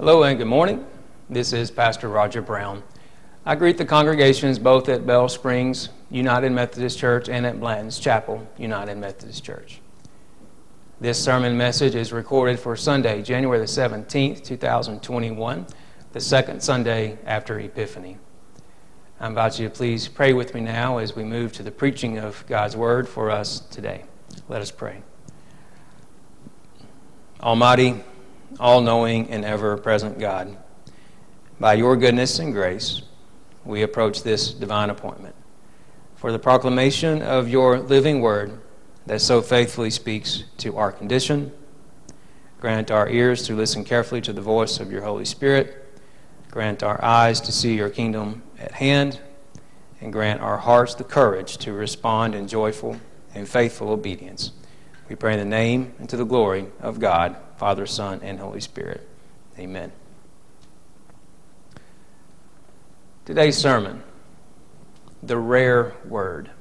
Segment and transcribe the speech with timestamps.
[0.00, 0.86] Hello and good morning.
[1.28, 2.82] This is Pastor Roger Brown.
[3.44, 8.48] I greet the congregations both at Bell Springs United Methodist Church and at Blanton's Chapel
[8.56, 9.82] United Methodist Church.
[11.02, 15.66] This sermon message is recorded for Sunday, January the 17th, 2021,
[16.12, 18.16] the second Sunday after Epiphany.
[19.20, 22.16] I invite you to please pray with me now as we move to the preaching
[22.16, 24.04] of God's Word for us today.
[24.48, 25.02] Let us pray.
[27.42, 28.02] Almighty,
[28.58, 30.56] all knowing, and ever present God,
[31.58, 33.02] by your goodness and grace,
[33.64, 35.34] we approach this divine appointment.
[36.16, 38.58] For the proclamation of your living word
[39.06, 41.52] that so faithfully speaks to our condition,
[42.60, 45.86] grant our ears to listen carefully to the voice of your Holy Spirit,
[46.50, 49.20] grant our eyes to see your kingdom at hand,
[50.00, 52.98] and grant our hearts the courage to respond in joyful
[53.34, 54.52] and faithful obedience.
[55.10, 58.60] We pray in the name and to the glory of God Father, Son, and Holy
[58.60, 59.08] Spirit.
[59.58, 59.90] Amen.
[63.24, 64.04] Today's sermon,
[65.20, 66.52] The Rare Word,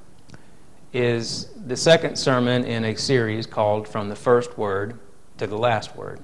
[0.91, 4.97] is the second sermon in a series called From the First Word
[5.37, 6.19] to the Last Word.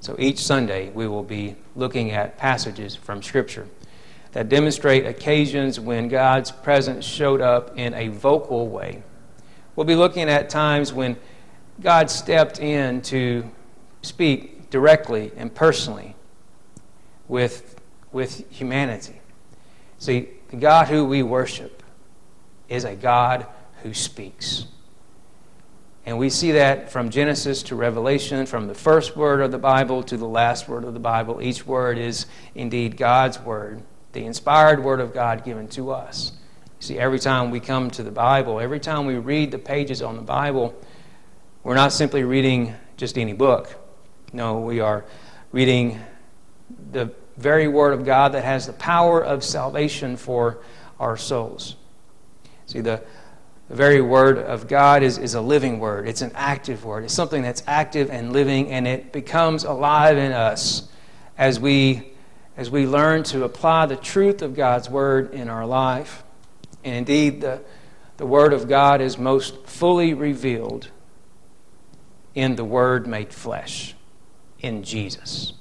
[0.00, 3.68] So each Sunday we will be looking at passages from Scripture
[4.32, 9.04] that demonstrate occasions when God's presence showed up in a vocal way.
[9.82, 11.16] We'll be looking at times when
[11.80, 13.50] God stepped in to
[14.02, 16.14] speak directly and personally
[17.26, 17.80] with,
[18.12, 19.20] with humanity.
[19.98, 21.82] See, the God who we worship
[22.68, 23.44] is a God
[23.82, 24.66] who speaks.
[26.06, 30.04] And we see that from Genesis to Revelation, from the first word of the Bible
[30.04, 31.42] to the last word of the Bible.
[31.42, 36.34] Each word is indeed God's word, the inspired word of God given to us.
[36.82, 40.16] See, every time we come to the Bible, every time we read the pages on
[40.16, 40.74] the Bible,
[41.62, 43.72] we're not simply reading just any book.
[44.32, 45.04] No, we are
[45.52, 46.00] reading
[46.90, 50.58] the very Word of God that has the power of salvation for
[50.98, 51.76] our souls.
[52.66, 53.00] See, the,
[53.68, 57.04] the very Word of God is, is a living Word, it's an active Word.
[57.04, 60.88] It's something that's active and living, and it becomes alive in us
[61.38, 62.10] as we,
[62.56, 66.24] as we learn to apply the truth of God's Word in our life.
[66.84, 67.60] And indeed, the,
[68.16, 70.90] the Word of God is most fully revealed
[72.34, 73.94] in the Word made flesh
[74.60, 75.52] in Jesus.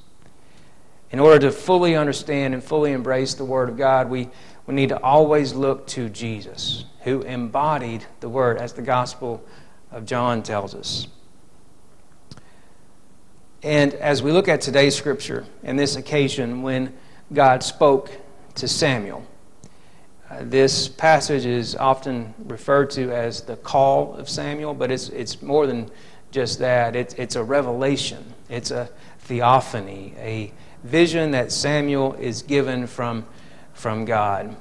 [1.11, 4.29] In order to fully understand and fully embrace the Word of God, we,
[4.65, 9.43] we need to always look to Jesus, who embodied the Word, as the Gospel
[9.91, 11.07] of John tells us.
[13.63, 16.97] And as we look at today's scripture and this occasion when
[17.31, 18.09] God spoke
[18.55, 19.25] to Samuel,
[20.39, 25.67] this passage is often referred to as the call of Samuel, but it's, it's more
[25.67, 25.89] than
[26.31, 26.95] just that.
[26.95, 28.89] It's, it's a revelation, it's a
[29.19, 30.51] theophany, a
[30.83, 33.25] vision that Samuel is given from,
[33.73, 34.55] from God.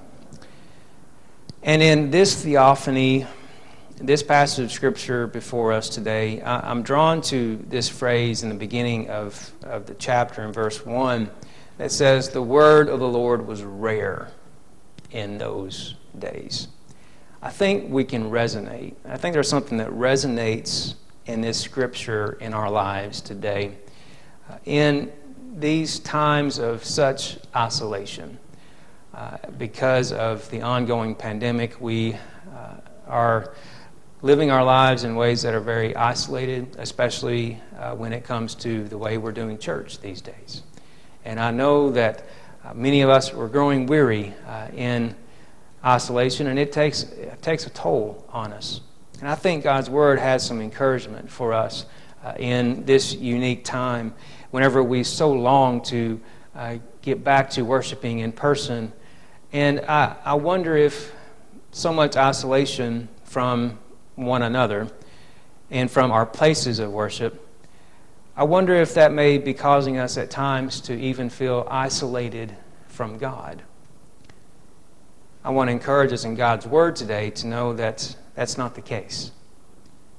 [1.62, 3.26] And in this theophany,
[3.97, 9.10] this passage of Scripture before us today, I'm drawn to this phrase in the beginning
[9.10, 11.30] of, of the chapter in verse 1
[11.78, 14.32] that says, The word of the Lord was rare
[15.10, 16.69] in those days.
[17.43, 18.94] I think we can resonate.
[19.09, 20.94] I think there's something that resonates
[21.26, 23.72] in this scripture in our lives today.
[24.48, 25.12] Uh, in
[25.56, 28.38] these times of such isolation,
[29.15, 32.15] uh, because of the ongoing pandemic, we
[32.54, 32.75] uh,
[33.06, 33.54] are
[34.22, 38.84] living our lives in ways that are very isolated, especially uh, when it comes to
[38.88, 40.62] the way we're doing church these days.
[41.25, 42.25] And I know that
[42.65, 45.15] uh, many of us are growing weary uh, in
[45.84, 48.81] isolation, and it takes, it takes a toll on us.
[49.21, 51.87] And I think God's Word has some encouragement for us
[52.25, 54.15] uh, in this unique time
[54.50, 56.21] whenever we so long to
[56.54, 58.92] uh, get back to worshiping in person.
[59.53, 61.12] And I, I wonder if
[61.72, 63.78] so much isolation from
[64.16, 64.88] one another
[65.71, 67.47] and from our places of worship,
[68.36, 72.56] I wonder if that may be causing us at times to even feel isolated
[72.86, 73.62] from God.
[75.42, 78.82] I want to encourage us in God's Word today to know that that's not the
[78.82, 79.32] case.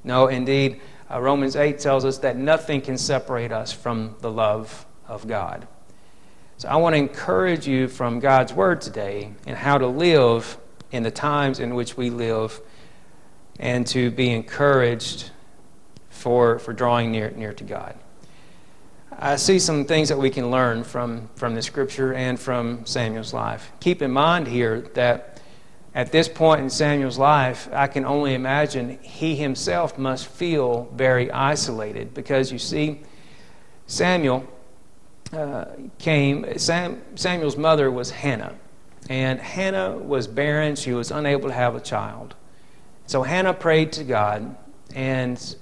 [0.04, 4.86] No, indeed, uh, Romans 8 tells us that nothing can separate us from the love
[5.08, 5.68] of God.
[6.58, 10.58] So I want to encourage you from God's Word today in how to live
[10.92, 12.60] in the times in which we live
[13.60, 15.32] and to be encouraged
[16.22, 17.98] for, for drawing near, near to God.
[19.12, 23.34] I see some things that we can learn from, from the scripture and from Samuel's
[23.34, 23.72] life.
[23.80, 25.42] Keep in mind here that
[25.94, 31.30] at this point in Samuel's life, I can only imagine he himself must feel very
[31.32, 33.02] isolated because you see,
[33.88, 34.48] Samuel
[35.34, 35.66] uh,
[36.00, 38.56] came, Sam, Samuel's mother was Hannah.
[39.10, 40.76] And Hannah was barren.
[40.76, 42.36] She was unable to have a child.
[43.08, 44.56] So Hannah prayed to God
[44.96, 45.56] and,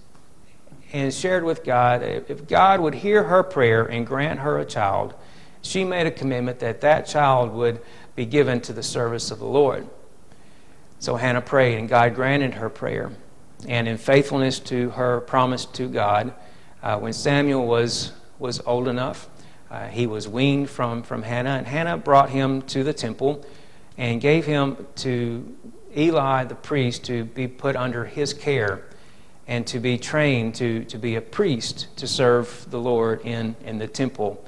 [0.91, 5.13] and shared with God if God would hear her prayer and grant her a child,
[5.61, 7.81] she made a commitment that that child would
[8.15, 9.87] be given to the service of the Lord.
[10.99, 13.11] So Hannah prayed, and God granted her prayer.
[13.67, 16.33] And in faithfulness to her promise to God,
[16.81, 19.29] uh, when Samuel was, was old enough,
[19.69, 23.45] uh, he was weaned from, from Hannah, and Hannah brought him to the temple
[23.97, 25.55] and gave him to
[25.95, 28.88] Eli the priest to be put under his care
[29.49, 33.79] and to be trained to, to be a priest to serve the Lord in, in
[33.79, 34.45] the temple.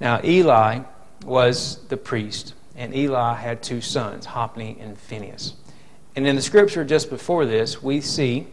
[0.00, 0.80] Now, Eli
[1.24, 5.54] was the priest, and Eli had two sons, Hophni and Phinehas.
[6.14, 8.48] And in the scripture just before this, we see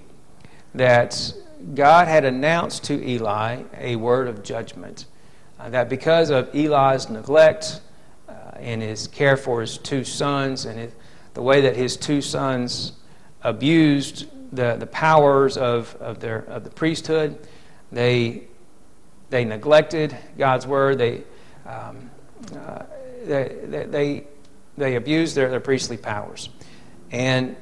[0.76, 1.34] that
[1.76, 5.08] God had announced to Eli a word of judgment.
[5.60, 7.82] Uh, that because of Eli's neglect
[8.30, 10.94] uh, and his care for his two sons and his,
[11.34, 12.94] the way that his two sons
[13.42, 17.48] abused the, the powers of, of, their, of the priesthood,
[17.92, 18.44] they,
[19.30, 20.98] they neglected God's word.
[20.98, 21.24] They,
[21.66, 22.10] um,
[22.56, 22.84] uh,
[23.26, 24.24] they, they,
[24.78, 26.50] they abused their, their priestly powers.
[27.12, 27.56] And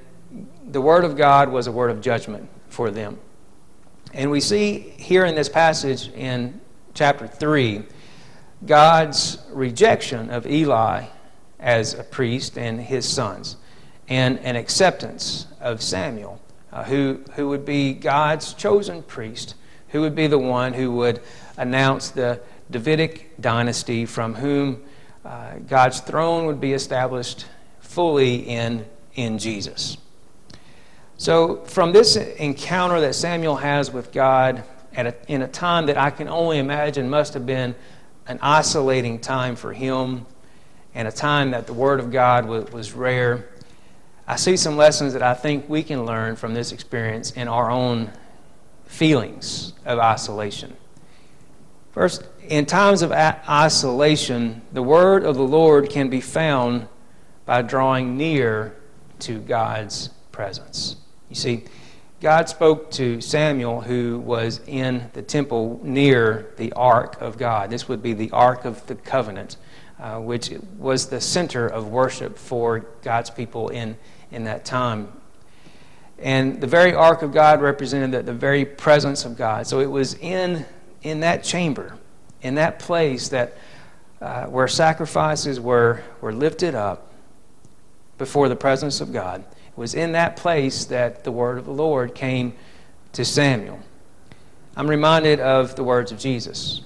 [0.70, 3.18] the word of God was a word of judgment for them.
[4.14, 6.60] And we see here in this passage in
[6.94, 7.84] chapter 3,
[8.66, 11.06] God's rejection of Eli
[11.60, 13.58] as a priest and his sons,
[14.08, 19.56] and an acceptance of Samuel, uh, who, who would be God's chosen priest,
[19.90, 21.22] who would be the one who would
[21.58, 24.84] announce the Davidic dynasty from whom
[25.24, 27.46] uh, God's throne would be established
[27.80, 28.86] fully in,
[29.16, 29.98] in Jesus.
[31.18, 35.98] So, from this encounter that Samuel has with God at a, in a time that
[35.98, 37.76] I can only imagine must have been
[38.28, 40.26] an isolating time for him
[40.94, 43.50] and a time that the Word of God was, was rare,
[44.28, 47.72] I see some lessons that I think we can learn from this experience in our
[47.72, 48.12] own
[48.86, 50.76] feelings of isolation.
[51.92, 56.88] First, in times of isolation, the Word of the Lord can be found
[57.46, 58.76] by drawing near
[59.20, 60.98] to God's presence.
[61.30, 61.64] You see,
[62.20, 67.70] God spoke to Samuel, who was in the temple near the Ark of God.
[67.70, 69.56] This would be the Ark of the Covenant,
[70.00, 73.98] uh, which was the center of worship for God's people in,
[74.32, 75.12] in that time.
[76.20, 79.68] And the very Ark of God represented the, the very presence of God.
[79.68, 80.66] So it was in,
[81.04, 81.98] in that chamber,
[82.42, 83.58] in that place that
[84.22, 87.12] uh, where sacrifices were, were lifted up
[88.18, 91.72] before the presence of God It was in that place that the word of the
[91.72, 92.54] Lord came
[93.14, 93.80] to Samuel.
[94.76, 96.82] I'm reminded of the words of Jesus,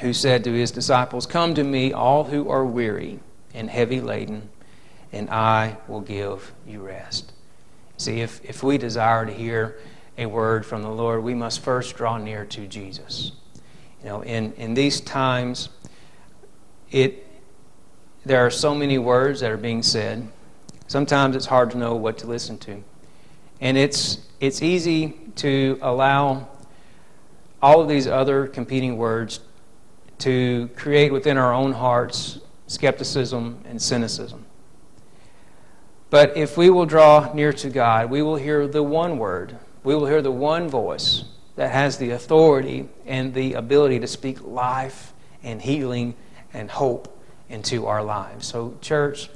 [0.00, 3.20] who said to his disciples, Come to me, all who are weary
[3.54, 4.48] and heavy laden,
[5.12, 7.32] and I will give you rest.
[7.96, 9.78] See, if, if we desire to hear
[10.16, 13.32] a word from the Lord, we must first draw near to Jesus.
[14.02, 15.68] You know, in, in these times,
[16.90, 17.26] it,
[18.24, 20.28] there are so many words that are being said
[20.88, 22.82] sometimes it's hard to know what to listen to.
[23.60, 26.48] And it's, it's easy to allow
[27.62, 29.40] all of these other competing words
[30.18, 34.44] to create within our own hearts skepticism and cynicism.
[36.10, 39.94] But if we will draw near to God, we will hear the one word, we
[39.94, 41.24] will hear the one voice
[41.56, 45.12] that has the authority and the ability to speak life
[45.42, 46.14] and healing
[46.52, 48.46] and hope into our lives.
[48.46, 49.28] So, church,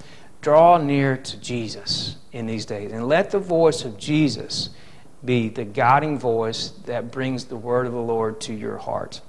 [0.43, 4.71] Draw near to Jesus in these days and let the voice of Jesus
[5.25, 9.21] be the guiding voice that brings the word of the Lord to your heart.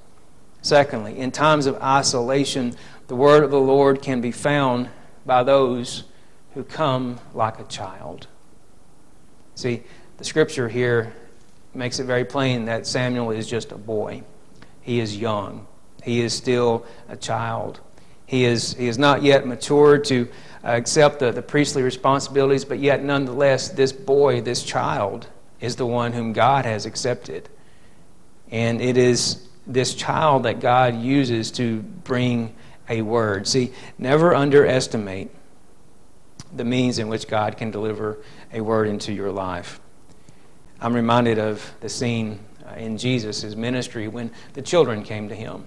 [0.63, 2.75] Secondly, in times of isolation,
[3.07, 4.89] the word of the Lord can be found
[5.23, 6.05] by those
[6.53, 8.27] who come like a child.
[9.55, 9.83] See,
[10.17, 11.13] the scripture here
[11.73, 14.23] makes it very plain that Samuel is just a boy.
[14.81, 15.67] He is young.
[16.03, 17.79] He is still a child.
[18.25, 20.27] He is, he is not yet matured to
[20.63, 25.27] accept the, the priestly responsibilities, but yet nonetheless, this boy, this child,
[25.59, 27.49] is the one whom God has accepted.
[28.51, 32.53] And it is this child that God uses to bring
[32.89, 33.47] a word.
[33.47, 35.31] See, never underestimate
[36.55, 38.19] the means in which God can deliver
[38.51, 39.79] a word into your life.
[40.79, 45.65] I'm reminded of the scene uh, in Jesus' ministry when the children came to him.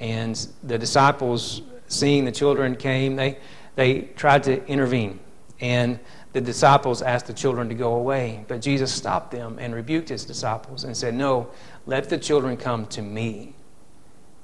[0.00, 3.38] And the disciples, seeing the children came, they,
[3.74, 5.20] they tried to intervene.
[5.60, 5.98] And
[6.32, 8.44] the disciples asked the children to go away.
[8.46, 11.48] But Jesus stopped them and rebuked his disciples and said, No,
[11.86, 13.54] let the children come to me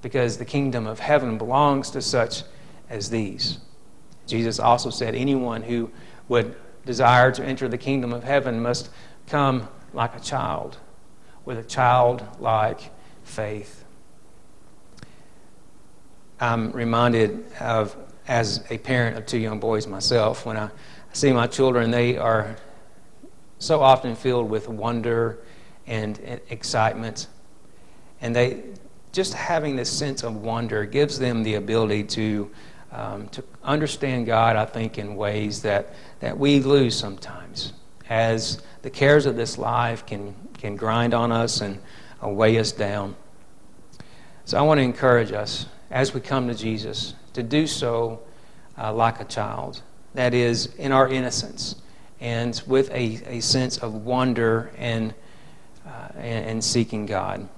[0.00, 2.42] because the kingdom of heaven belongs to such
[2.88, 3.58] as these.
[4.32, 5.90] Jesus also said, Anyone who
[6.26, 8.88] would desire to enter the kingdom of heaven must
[9.26, 10.78] come like a child,
[11.44, 12.80] with a childlike
[13.24, 13.84] faith.
[16.40, 17.94] I'm reminded of,
[18.26, 20.70] as a parent of two young boys myself, when I
[21.12, 22.56] see my children, they are
[23.58, 25.40] so often filled with wonder
[25.86, 27.26] and excitement.
[28.22, 28.62] And they,
[29.12, 32.50] just having this sense of wonder gives them the ability to,
[32.92, 37.72] um, to understand God, I think, in ways that, that we lose sometimes.
[38.08, 41.78] As the cares of this life can, can grind on us and
[42.22, 43.16] uh, weigh us down.
[44.44, 48.20] So I want to encourage us as we come to Jesus to do so
[48.76, 49.82] uh, like a child.
[50.14, 51.76] That is, in our innocence
[52.20, 55.14] and with a, a sense of wonder and,
[55.86, 57.48] uh, and, and seeking God.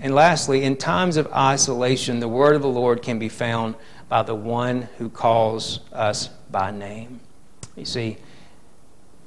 [0.00, 3.74] And lastly, in times of isolation, the word of the Lord can be found
[4.08, 7.20] by the one who calls us by name.
[7.76, 8.18] You see,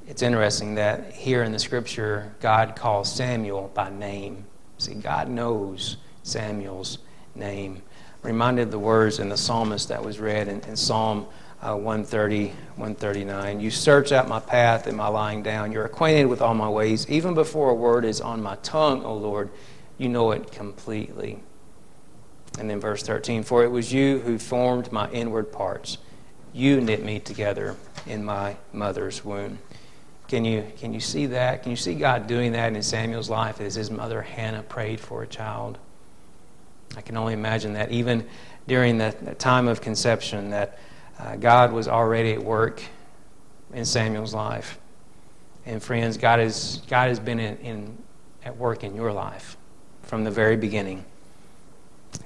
[0.08, 4.46] it's interesting that here in the scripture, God calls Samuel by name.
[4.78, 7.00] See, God knows Samuel's
[7.36, 7.82] name.
[8.24, 11.28] reminded the words in the psalmist that was read in, in Psalm
[11.62, 13.60] uh, 130, 139.
[13.60, 15.72] You search out my path and my lying down.
[15.72, 17.10] You're acquainted with all my ways.
[17.10, 19.50] Even before a word is on my tongue, O Lord,
[19.98, 21.40] you know it completely.
[22.58, 25.98] And then verse 13 For it was you who formed my inward parts.
[26.54, 29.60] You knit me together in my mother's womb.
[30.28, 31.64] Can you, can you see that?
[31.64, 35.24] Can you see God doing that in Samuel's life as his mother Hannah prayed for
[35.24, 35.78] a child?
[36.98, 38.28] I can only imagine that even
[38.68, 40.80] during the, that time of conception, that
[41.20, 42.82] uh, God was already at work
[43.74, 44.78] in Samuel's life.
[45.66, 47.98] And friends, God, is, God has been in, in,
[48.44, 49.58] at work in your life
[50.04, 51.06] from the very beginning.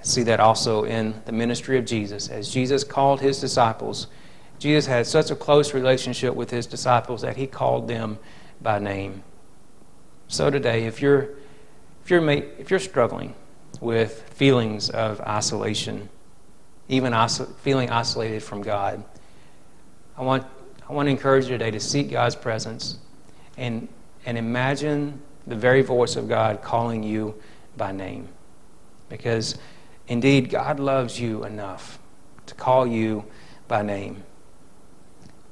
[0.02, 2.30] See that also in the ministry of Jesus.
[2.30, 4.08] As Jesus called his disciples,
[4.60, 8.20] Jesus had such a close relationship with his disciples that he called them
[8.62, 9.24] by name.
[10.28, 11.30] So today, if you're
[12.04, 13.36] if you're if you're struggling
[13.80, 16.10] with feelings of isolation,
[16.90, 19.04] even iso- feeling isolated from God,
[20.18, 20.46] I want
[20.88, 22.98] I want to encourage you today to seek God's presence
[23.58, 23.88] and
[24.26, 27.36] and imagine the very voice of God calling you
[27.78, 28.28] by name.
[29.10, 29.58] Because
[30.12, 31.98] indeed God loves you enough
[32.46, 33.24] to call you
[33.70, 34.22] by name.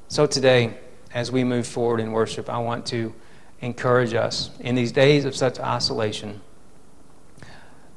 [0.09, 0.77] So today,
[1.13, 3.15] as we move forward in worship, I want to
[3.61, 6.41] encourage us in these days of such isolation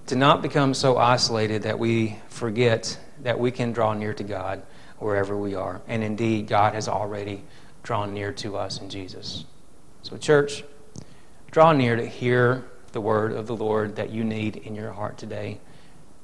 [0.07, 4.63] to not become so isolated that we forget that we can draw near to God
[4.99, 5.83] wherever we are.
[5.89, 7.43] And indeed, God has already
[7.83, 9.47] drawn near to us in Jesus.
[10.03, 10.63] So, church,
[11.51, 15.19] draw near to hear the word of the Lord that you need in your heart
[15.19, 15.59] today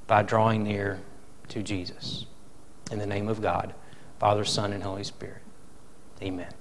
[0.08, 1.00] by drawing near
[1.48, 2.26] to Jesus.
[2.90, 3.74] In the name of God,
[4.18, 5.42] Father, Son, and Holy Spirit.
[6.20, 6.52] Amen.